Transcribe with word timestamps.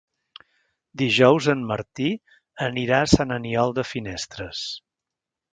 Dijous 1.01 1.49
en 1.53 1.61
Martí 1.73 2.09
anirà 2.71 3.03
a 3.07 3.13
Sant 3.15 3.37
Aniol 3.39 3.77
de 3.81 3.87
Finestres. 3.93 4.67